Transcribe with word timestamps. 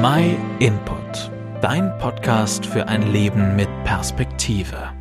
My 0.00 0.36
Input, 0.60 1.28
dein 1.60 1.98
Podcast 1.98 2.64
für 2.64 2.86
ein 2.86 3.10
Leben 3.10 3.56
mit 3.56 3.68
Perspektive. 3.82 4.92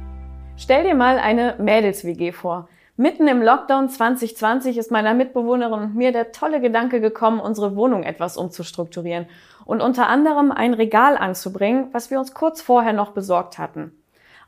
Stell 0.55 0.85
dir 0.85 0.95
mal 0.95 1.19
eine 1.19 1.53
Mädels-WG 1.59 2.31
vor. 2.31 2.67
Mitten 2.95 3.27
im 3.27 3.43
Lockdown 3.43 3.89
2020 3.89 4.75
ist 4.75 4.89
meiner 4.89 5.13
Mitbewohnerin 5.13 5.83
und 5.83 5.95
mir 5.95 6.11
der 6.11 6.31
tolle 6.31 6.61
Gedanke 6.61 6.99
gekommen, 6.99 7.39
unsere 7.39 7.75
Wohnung 7.75 8.01
etwas 8.01 8.37
umzustrukturieren 8.37 9.27
und 9.65 9.83
unter 9.83 10.07
anderem 10.07 10.51
ein 10.51 10.73
Regal 10.73 11.15
anzubringen, 11.15 11.89
was 11.91 12.09
wir 12.09 12.17
uns 12.17 12.33
kurz 12.33 12.63
vorher 12.63 12.93
noch 12.93 13.11
besorgt 13.11 13.59
hatten. 13.59 13.91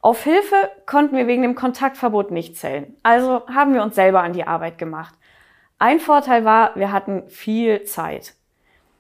Auf 0.02 0.24
Hilfe 0.24 0.56
konnten 0.88 1.16
wir 1.16 1.28
wegen 1.28 1.44
dem 1.44 1.54
Kontaktverbot 1.54 2.32
nicht 2.32 2.58
zählen, 2.58 2.96
also 3.04 3.46
haben 3.54 3.76
wir 3.76 3.84
uns 3.84 3.94
selber 3.94 4.24
an 4.24 4.34
die 4.34 4.48
Arbeit 4.48 4.80
gemacht. 4.80 5.14
Ein 5.78 6.00
Vorteil 6.00 6.44
war, 6.44 6.76
wir 6.76 6.92
hatten 6.92 7.30
viel 7.30 7.84
Zeit. 7.84 8.34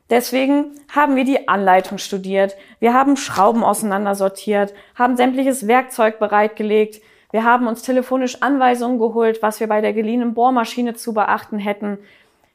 Deswegen 0.09 0.71
haben 0.93 1.15
wir 1.15 1.23
die 1.23 1.47
Anleitung 1.47 1.99
studiert, 1.99 2.55
wir 2.79 2.93
haben 2.93 3.15
Schrauben 3.15 3.63
auseinandersortiert, 3.63 4.73
haben 4.95 5.17
sämtliches 5.17 5.67
Werkzeug 5.67 6.17
bereitgelegt, 6.17 7.01
wir 7.31 7.43
haben 7.43 7.67
uns 7.67 7.83
telefonisch 7.83 8.41
Anweisungen 8.41 8.97
geholt, 8.97 9.43
was 9.43 9.59
wir 9.59 9.67
bei 9.67 9.81
der 9.81 9.93
geliehenen 9.93 10.33
Bohrmaschine 10.33 10.95
zu 10.95 11.13
beachten 11.13 11.59
hätten. 11.59 11.99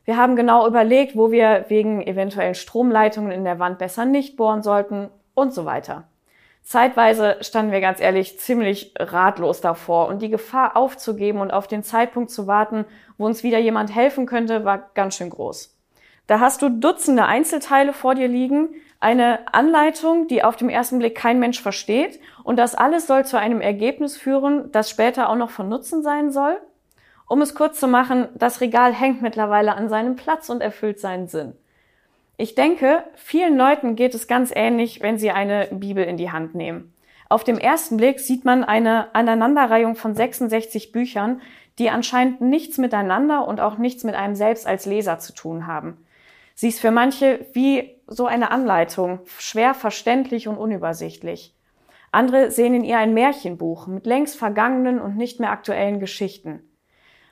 Wir 0.05 0.17
haben 0.17 0.35
genau 0.35 0.67
überlegt, 0.67 1.17
wo 1.17 1.31
wir 1.31 1.67
wegen 1.69 2.03
eventuellen 2.03 2.57
Stromleitungen 2.57 3.31
in 3.31 3.45
der 3.45 3.61
Wand 3.61 3.79
besser 3.79 4.05
nicht 4.05 4.37
bohren 4.37 4.65
sollten 4.65 5.11
und 5.35 5.55
so 5.55 5.65
weiter. 5.65 6.05
Zeitweise 6.65 7.37
standen 7.41 7.73
wir 7.73 7.81
ganz 7.81 8.01
ehrlich 8.01 8.41
ziemlich 8.41 8.95
ratlos 8.99 9.61
davor 9.61 10.09
und 10.09 10.23
die 10.23 10.31
Gefahr 10.31 10.77
aufzugeben 10.77 11.41
und 11.41 11.53
auf 11.53 11.69
den 11.69 11.85
Zeitpunkt 11.85 12.31
zu 12.31 12.47
warten, 12.47 12.85
wo 13.17 13.27
uns 13.27 13.45
wieder 13.45 13.59
jemand 13.59 13.95
helfen 13.95 14.27
könnte, 14.27 14.65
war 14.65 14.91
ganz 14.95 15.17
schön 15.17 15.31
groß. 15.31 15.74
Da 16.27 16.41
hast 16.41 16.63
du 16.63 16.71
Dutzende 16.71 17.27
Einzelteile 17.27 17.93
vor 17.93 18.15
dir 18.15 18.29
liegen, 18.29 18.71
eine 18.99 19.41
Anleitung, 19.53 20.29
die 20.29 20.43
auf 20.43 20.57
dem 20.57 20.71
ersten 20.71 20.99
Blick 20.99 21.15
kein 21.15 21.39
Mensch 21.39 21.61
versteht 21.61 22.19
und 22.43 22.57
das 22.57 22.75
alles 22.75 23.07
soll 23.07 23.27
zu 23.27 23.39
einem 23.39 23.61
Ergebnis 23.61 24.17
führen, 24.17 24.73
das 24.73 24.89
später 24.89 25.29
auch 25.29 25.37
noch 25.37 25.51
von 25.51 25.69
Nutzen 25.69 26.03
sein 26.03 26.31
soll. 26.31 26.59
Um 27.29 27.43
es 27.43 27.55
kurz 27.55 27.79
zu 27.79 27.89
machen, 27.89 28.29
das 28.35 28.63
Regal 28.63 28.95
hängt 28.95 29.21
mittlerweile 29.21 29.75
an 29.75 29.89
seinem 29.91 30.17
Platz 30.17 30.49
und 30.49 30.63
erfüllt 30.63 31.01
seinen 31.01 31.29
Sinn. 31.29 31.55
Ich 32.37 32.55
denke, 32.55 33.05
vielen 33.15 33.57
Leuten 33.57 33.95
geht 33.95 34.15
es 34.15 34.27
ganz 34.27 34.51
ähnlich, 34.55 35.03
wenn 35.03 35.19
sie 35.19 35.31
eine 35.31 35.69
Bibel 35.71 36.05
in 36.05 36.17
die 36.17 36.33
Hand 36.33 36.55
nehmen. 36.55 36.95
Auf 37.29 37.45
dem 37.45 37.59
ersten 37.59 37.97
Blick 37.97 38.21
sieht 38.21 38.45
man 38.45 38.65
eine 38.65 39.15
Aneinanderreihung 39.15 39.97
von 39.97 40.15
66 40.15 40.93
Büchern, 40.93 41.43
die 41.79 41.91
anscheinend 41.91 42.41
nichts 42.41 42.79
miteinander 42.79 43.47
und 43.47 43.61
auch 43.61 43.79
nichts 43.79 44.05
mit 44.05 44.15
einem 44.15 44.35
selbst 44.35 44.67
als 44.67 44.87
Leser 44.87 45.19
zu 45.19 45.35
tun 45.35 45.67
haben. 45.67 45.99
Sie 46.55 46.69
ist 46.69 46.81
für 46.81 46.91
manche 46.91 47.47
wie 47.53 48.01
so 48.07 48.27
eine 48.27 48.51
Anleitung, 48.51 49.21
schwer 49.39 49.75
verständlich 49.75 50.49
und 50.49 50.57
unübersichtlich. 50.57 51.55
Andere 52.13 52.53
sehen 52.53 52.75
in 52.75 52.85
ihr 52.85 52.99
ein 52.99 53.13
Märchenbuch 53.13 53.89
mit 53.89 54.07
längst 54.07 54.37
vergangenen 54.37 55.01
und 55.01 55.17
nicht 55.17 55.41
mehr 55.41 55.51
aktuellen 55.51 55.99
Geschichten. 55.99 56.63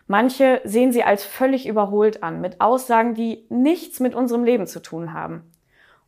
Manche 0.09 0.61
sehen 0.65 0.91
sie 0.91 1.05
als 1.05 1.25
völlig 1.25 1.69
überholt 1.69 2.25
an, 2.25 2.41
mit 2.41 2.61
Aussagen, 2.61 3.15
die 3.15 3.47
nichts 3.49 4.01
mit 4.01 4.15
unserem 4.15 4.43
Leben 4.43 4.67
zu 4.67 4.81
tun 4.81 5.13
haben. 5.13 5.53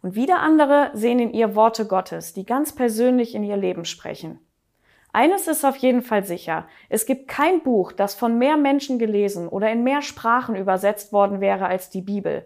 Und 0.02 0.16
wieder 0.16 0.40
andere 0.40 0.90
sehen 0.92 1.20
in 1.20 1.32
ihr 1.32 1.54
Worte 1.54 1.86
Gottes, 1.86 2.34
die 2.34 2.44
ganz 2.44 2.74
persönlich 2.74 3.34
in 3.34 3.44
ihr 3.44 3.56
Leben 3.56 3.84
sprechen. 3.84 4.40
Eines 5.12 5.46
ist 5.46 5.64
auf 5.64 5.76
jeden 5.76 6.02
Fall 6.02 6.24
sicher. 6.24 6.66
Es 6.88 7.06
gibt 7.06 7.28
kein 7.28 7.62
Buch, 7.62 7.92
das 7.92 8.16
von 8.16 8.36
mehr 8.36 8.56
Menschen 8.56 8.98
gelesen 8.98 9.48
oder 9.48 9.70
in 9.70 9.84
mehr 9.84 10.02
Sprachen 10.02 10.56
übersetzt 10.56 11.12
worden 11.12 11.40
wäre 11.40 11.66
als 11.66 11.88
die 11.88 12.02
Bibel. 12.02 12.44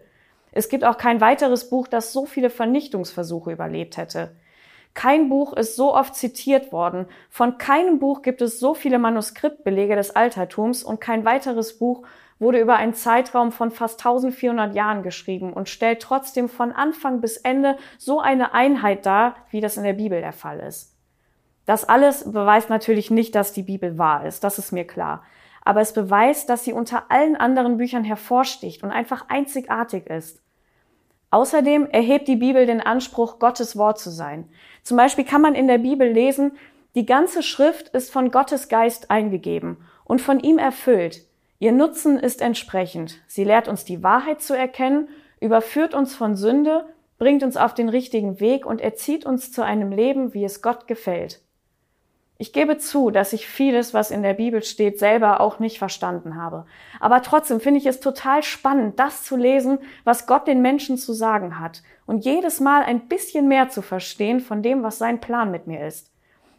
Es 0.51 0.69
gibt 0.69 0.83
auch 0.83 0.97
kein 0.97 1.21
weiteres 1.21 1.69
Buch, 1.69 1.87
das 1.87 2.11
so 2.11 2.25
viele 2.25 2.49
Vernichtungsversuche 2.49 3.51
überlebt 3.51 3.97
hätte. 3.97 4.35
Kein 4.93 5.29
Buch 5.29 5.53
ist 5.53 5.75
so 5.75 5.93
oft 5.93 6.15
zitiert 6.15 6.71
worden. 6.71 7.05
Von 7.29 7.57
keinem 7.57 7.99
Buch 7.99 8.21
gibt 8.21 8.41
es 8.41 8.59
so 8.59 8.73
viele 8.73 8.99
Manuskriptbelege 8.99 9.95
des 9.95 10.15
Altertums 10.15 10.83
und 10.83 10.99
kein 10.99 11.25
weiteres 11.25 11.77
Buch 11.77 12.03
wurde 12.39 12.59
über 12.59 12.77
einen 12.77 12.93
Zeitraum 12.93 13.51
von 13.51 13.69
fast 13.69 13.99
1400 13.99 14.73
Jahren 14.73 15.03
geschrieben 15.03 15.53
und 15.53 15.69
stellt 15.69 16.01
trotzdem 16.01 16.49
von 16.49 16.71
Anfang 16.71 17.21
bis 17.21 17.37
Ende 17.37 17.77
so 17.97 18.19
eine 18.19 18.53
Einheit 18.53 19.05
dar, 19.05 19.35
wie 19.51 19.61
das 19.61 19.77
in 19.77 19.83
der 19.83 19.93
Bibel 19.93 20.21
der 20.21 20.33
Fall 20.33 20.59
ist. 20.59 20.95
Das 21.65 21.87
alles 21.87 22.31
beweist 22.31 22.69
natürlich 22.69 23.11
nicht, 23.11 23.35
dass 23.35 23.53
die 23.53 23.63
Bibel 23.63 23.97
wahr 23.97 24.25
ist, 24.25 24.43
das 24.43 24.57
ist 24.57 24.71
mir 24.71 24.87
klar 24.87 25.23
aber 25.69 25.81
es 25.81 25.93
beweist, 25.93 26.49
dass 26.49 26.63
sie 26.63 26.73
unter 26.73 27.11
allen 27.11 27.35
anderen 27.35 27.77
Büchern 27.77 28.03
hervorsticht 28.03 28.81
und 28.81 28.89
einfach 28.89 29.25
einzigartig 29.29 30.07
ist. 30.07 30.41
Außerdem 31.31 31.87
erhebt 31.91 32.27
die 32.27 32.35
Bibel 32.35 32.65
den 32.65 32.81
Anspruch, 32.81 33.39
Gottes 33.39 33.77
Wort 33.77 33.99
zu 33.99 34.09
sein. 34.09 34.49
Zum 34.83 34.97
Beispiel 34.97 35.25
kann 35.25 35.41
man 35.41 35.55
in 35.55 35.67
der 35.67 35.77
Bibel 35.77 36.07
lesen, 36.11 36.53
die 36.95 37.05
ganze 37.05 37.43
Schrift 37.43 37.89
ist 37.89 38.11
von 38.11 38.31
Gottes 38.31 38.67
Geist 38.67 39.11
eingegeben 39.11 39.77
und 40.05 40.21
von 40.21 40.39
ihm 40.39 40.57
erfüllt. 40.57 41.23
Ihr 41.59 41.71
Nutzen 41.71 42.17
ist 42.17 42.41
entsprechend. 42.41 43.21
Sie 43.27 43.43
lehrt 43.43 43.67
uns 43.67 43.85
die 43.85 44.01
Wahrheit 44.01 44.41
zu 44.41 44.55
erkennen, 44.55 45.09
überführt 45.39 45.93
uns 45.93 46.15
von 46.15 46.35
Sünde, 46.35 46.85
bringt 47.19 47.43
uns 47.43 47.57
auf 47.57 47.73
den 47.73 47.89
richtigen 47.89 48.39
Weg 48.39 48.65
und 48.65 48.81
erzieht 48.81 49.25
uns 49.25 49.51
zu 49.51 49.63
einem 49.63 49.91
Leben, 49.91 50.33
wie 50.33 50.45
es 50.45 50.61
Gott 50.61 50.87
gefällt. 50.87 51.41
Ich 52.41 52.53
gebe 52.53 52.77
zu, 52.77 53.11
dass 53.11 53.33
ich 53.33 53.49
vieles, 53.49 53.93
was 53.93 54.11
in 54.11 54.23
der 54.23 54.33
Bibel 54.33 54.63
steht, 54.63 54.97
selber 54.97 55.41
auch 55.41 55.59
nicht 55.59 55.77
verstanden 55.77 56.41
habe. 56.41 56.65
Aber 57.01 57.21
trotzdem 57.21 57.59
finde 57.59 57.81
ich 57.81 57.85
es 57.85 57.99
total 57.99 58.43
spannend, 58.43 58.97
das 58.97 59.25
zu 59.25 59.35
lesen, 59.35 59.79
was 60.05 60.25
Gott 60.25 60.47
den 60.47 60.61
Menschen 60.61 60.97
zu 60.97 61.11
sagen 61.11 61.59
hat 61.59 61.83
und 62.05 62.23
jedes 62.23 62.61
Mal 62.61 62.83
ein 62.83 63.09
bisschen 63.09 63.49
mehr 63.49 63.67
zu 63.67 63.81
verstehen 63.81 64.39
von 64.39 64.63
dem, 64.63 64.83
was 64.83 64.97
sein 64.97 65.19
Plan 65.19 65.51
mit 65.51 65.67
mir 65.67 65.85
ist. 65.85 66.13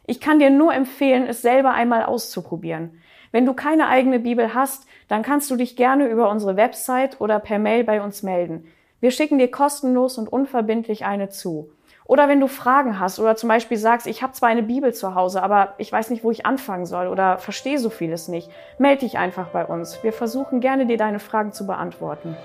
Ich 0.07 0.21
kann 0.21 0.39
dir 0.39 0.51
nur 0.51 0.75
empfehlen, 0.75 1.27
es 1.27 1.41
selber 1.41 1.73
einmal 1.73 2.05
auszuprobieren. 2.05 3.01
Wenn 3.33 3.47
du 3.47 3.55
keine 3.55 3.89
eigene 3.89 4.21
Bibel 4.21 4.53
hast, 4.53 4.87
dann 5.09 5.23
kannst 5.23 5.51
du 5.51 5.57
dich 5.57 5.77
gerne 5.77 6.09
über 6.09 6.29
unsere 6.29 6.57
Website 6.57 7.23
oder 7.23 7.39
per 7.39 7.59
Mail 7.59 7.85
bei 7.85 8.03
uns 8.03 8.23
melden. 8.23 8.67
Wir 9.01 9.13
schicken 9.13 9.39
dir 9.39 9.51
kostenlos 9.51 10.19
und 10.19 10.31
unverbindlich 10.31 11.07
eine 11.07 11.31
zu. 11.31 11.73
Oder 12.11 12.27
wenn 12.27 12.41
du 12.41 12.49
Fragen 12.49 12.99
hast 12.99 13.21
oder 13.21 13.37
zum 13.37 13.49
Beispiel 13.49 13.77
sagst, 13.77 14.09
ich 14.09 14.21
habe 14.21 14.33
zwar 14.33 14.49
eine 14.49 14.65
Bibel 14.65 14.93
zu 14.93 15.15
Hause, 15.15 15.45
aber 15.45 15.75
ich 15.79 15.93
weiß 15.93 16.11
nicht, 16.11 16.25
wo 16.25 16.33
ich 16.33 16.45
anfangen 16.45 16.85
soll 16.85 17.07
oder 17.07 17.39
verstehe 17.39 17.79
so 17.79 17.89
vieles 17.89 18.27
nicht, 18.27 18.51
melde 18.79 19.03
dich 19.03 19.17
einfach 19.17 19.51
bei 19.51 19.65
uns. 19.65 20.03
Wir 20.03 20.13
versuchen 20.13 20.59
gerne, 20.59 20.87
dir 20.87 20.97
deine 20.97 21.21
Fragen 21.21 21.53
zu 21.53 21.69
beantworten. 21.69 22.37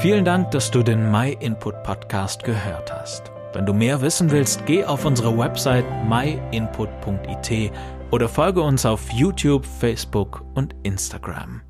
Vielen 0.00 0.24
Dank, 0.24 0.50
dass 0.50 0.72
du 0.72 0.82
den 0.82 1.08
My 1.12 1.36
Input 1.38 1.84
Podcast 1.84 2.42
gehört 2.42 2.92
hast. 2.92 3.30
Wenn 3.52 3.64
du 3.64 3.72
mehr 3.72 4.00
wissen 4.00 4.28
willst, 4.32 4.66
geh 4.66 4.84
auf 4.84 5.04
unsere 5.04 5.38
Website 5.38 5.86
myinput.it 6.08 7.70
oder 8.10 8.28
folge 8.28 8.60
uns 8.60 8.84
auf 8.84 9.08
YouTube, 9.12 9.64
Facebook 9.64 10.42
und 10.54 10.74
Instagram. 10.82 11.62